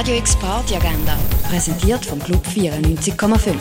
Radio 0.00 0.16
X 0.16 0.34
Party 0.36 0.76
Agenda, 0.76 1.14
präsentiert 1.46 2.06
vom 2.06 2.18
Club 2.20 2.42
94,5. 2.46 3.52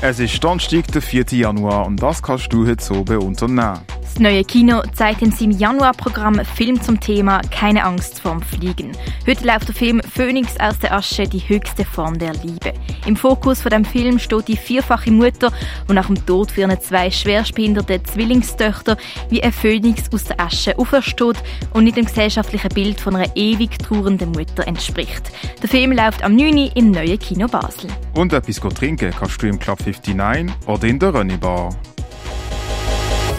Es 0.00 0.18
ist 0.18 0.42
Donnerstag, 0.42 0.90
der 0.90 1.00
4. 1.00 1.26
Januar 1.30 1.86
und 1.86 2.02
das 2.02 2.20
kannst 2.20 2.52
du 2.52 2.66
heute 2.66 2.82
so 2.82 2.94
unternehmen. 2.94 3.78
Das 4.18 4.24
neue 4.24 4.42
Kino 4.42 4.82
zeigt 4.94 5.22
in 5.22 5.30
seinem 5.30 5.52
Januarprogramm 5.52 6.44
Film 6.44 6.82
zum 6.82 6.98
Thema 6.98 7.40
Keine 7.52 7.84
Angst 7.84 8.20
vorm 8.20 8.42
Fliegen. 8.42 8.90
Heute 9.28 9.46
läuft 9.46 9.68
der 9.68 9.76
Film 9.76 10.00
Phönix 10.02 10.58
aus 10.58 10.76
der 10.80 10.92
Asche, 10.92 11.28
die 11.28 11.38
höchste 11.38 11.84
Form 11.84 12.18
der 12.18 12.32
Liebe. 12.32 12.74
Im 13.06 13.14
Fokus 13.14 13.62
von 13.62 13.70
dem 13.70 13.84
Film 13.84 14.18
steht 14.18 14.48
die 14.48 14.56
vierfache 14.56 15.12
Mutter, 15.12 15.52
die 15.88 15.92
nach 15.92 16.08
dem 16.08 16.26
Tod 16.26 16.50
für 16.50 16.62
ihre 16.62 16.80
zwei 16.80 17.12
schwerstbehinderte 17.12 18.02
Zwillingstöchter 18.02 18.96
wie 19.30 19.40
ein 19.40 19.52
Phönix 19.52 20.12
aus 20.12 20.24
der 20.24 20.40
Asche 20.40 20.76
aufersteht 20.76 21.36
und 21.72 21.84
nicht 21.84 21.96
dem 21.96 22.06
gesellschaftlichen 22.06 22.70
Bild 22.70 23.00
von 23.00 23.14
einer 23.14 23.36
ewig 23.36 23.78
trauernden 23.78 24.32
Mutter 24.32 24.66
entspricht. 24.66 25.30
Der 25.62 25.68
Film 25.68 25.92
läuft 25.92 26.24
am 26.24 26.34
9. 26.34 26.72
im 26.74 26.90
neuen 26.90 27.20
Kino 27.20 27.46
Basel. 27.46 27.88
Und 28.14 28.32
etwas 28.32 28.56
trinken 28.74 29.12
kannst 29.16 29.40
du 29.40 29.46
im 29.46 29.60
Club 29.60 29.78
59 29.78 30.52
oder 30.66 30.88
in 30.88 30.98
der 30.98 31.14
Rönni 31.14 31.36
Bar. 31.36 31.70